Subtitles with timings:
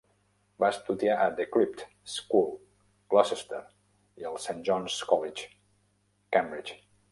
[0.61, 2.49] Va estudiar a The Crypt School,
[3.15, 3.61] Gloucester,
[4.23, 5.47] i al Saint John's College,
[6.39, 6.83] Cambridge.